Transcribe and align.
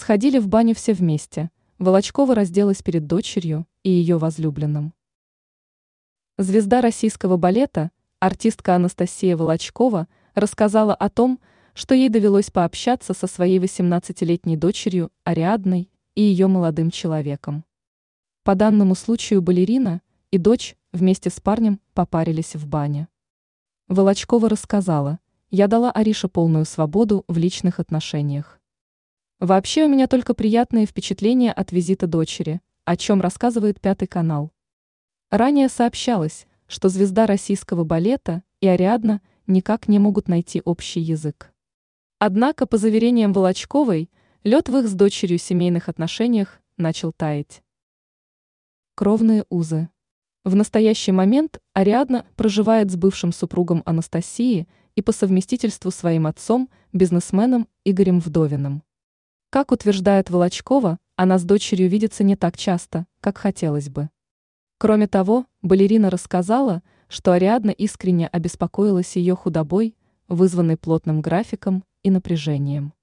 Сходили 0.00 0.38
в 0.38 0.48
баню 0.48 0.74
все 0.74 0.94
вместе. 0.94 1.50
Волочкова 1.78 2.34
разделась 2.34 2.82
перед 2.82 3.06
дочерью 3.06 3.66
и 3.82 3.90
ее 3.90 4.16
возлюбленным. 4.16 4.94
Звезда 6.38 6.80
российского 6.80 7.36
балета, 7.36 7.90
артистка 8.18 8.76
Анастасия 8.76 9.36
Волочкова, 9.36 10.08
рассказала 10.34 10.94
о 10.94 11.10
том, 11.10 11.38
что 11.74 11.94
ей 11.94 12.08
довелось 12.08 12.50
пообщаться 12.50 13.12
со 13.12 13.26
своей 13.26 13.58
18-летней 13.58 14.56
дочерью 14.56 15.12
Ариадной 15.24 15.90
и 16.14 16.22
ее 16.22 16.46
молодым 16.46 16.90
человеком. 16.90 17.66
По 18.42 18.54
данному 18.54 18.94
случаю 18.94 19.42
балерина 19.42 20.00
и 20.30 20.38
дочь 20.38 20.76
вместе 20.92 21.28
с 21.28 21.40
парнем 21.40 21.78
попарились 21.92 22.54
в 22.54 22.66
бане. 22.66 23.08
Волочкова 23.88 24.48
рассказала, 24.48 25.18
я 25.50 25.68
дала 25.68 25.90
Арише 25.90 26.28
полную 26.28 26.64
свободу 26.64 27.26
в 27.28 27.36
личных 27.36 27.80
отношениях. 27.80 28.59
Вообще 29.40 29.86
у 29.86 29.88
меня 29.88 30.06
только 30.06 30.34
приятные 30.34 30.84
впечатления 30.84 31.50
от 31.50 31.72
визита 31.72 32.06
дочери, 32.06 32.60
о 32.84 32.98
чем 32.98 33.22
рассказывает 33.22 33.80
Пятый 33.80 34.06
канал. 34.06 34.52
Ранее 35.30 35.70
сообщалось, 35.70 36.46
что 36.66 36.90
звезда 36.90 37.24
российского 37.24 37.84
балета 37.84 38.42
и 38.60 38.66
Ариадна 38.66 39.22
никак 39.46 39.88
не 39.88 39.98
могут 39.98 40.28
найти 40.28 40.60
общий 40.62 41.00
язык. 41.00 41.54
Однако, 42.18 42.66
по 42.66 42.76
заверениям 42.76 43.32
Волочковой, 43.32 44.10
лед 44.44 44.68
в 44.68 44.76
их 44.76 44.86
с 44.86 44.92
дочерью 44.92 45.38
семейных 45.38 45.88
отношениях 45.88 46.60
начал 46.76 47.10
таять. 47.10 47.62
Кровные 48.94 49.46
узы. 49.48 49.88
В 50.44 50.54
настоящий 50.54 51.12
момент 51.12 51.60
Ариадна 51.72 52.26
проживает 52.36 52.90
с 52.90 52.96
бывшим 52.96 53.32
супругом 53.32 53.82
Анастасии 53.86 54.68
и 54.96 55.00
по 55.00 55.12
совместительству 55.12 55.90
своим 55.90 56.26
отцом, 56.26 56.68
бизнесменом 56.92 57.68
Игорем 57.86 58.20
Вдовиным. 58.20 58.82
Как 59.50 59.72
утверждает 59.72 60.30
Волочкова, 60.30 60.98
она 61.16 61.36
с 61.36 61.42
дочерью 61.42 61.88
видится 61.88 62.22
не 62.22 62.36
так 62.36 62.56
часто, 62.56 63.06
как 63.20 63.36
хотелось 63.36 63.88
бы. 63.88 64.08
Кроме 64.78 65.08
того, 65.08 65.44
балерина 65.60 66.08
рассказала, 66.08 66.82
что 67.08 67.32
Ариадна 67.32 67.70
искренне 67.70 68.28
обеспокоилась 68.28 69.16
ее 69.16 69.34
худобой, 69.34 69.96
вызванной 70.28 70.76
плотным 70.76 71.20
графиком 71.20 71.82
и 72.04 72.10
напряжением. 72.10 72.94